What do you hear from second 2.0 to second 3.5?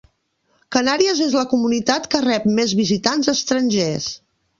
que rep més visitants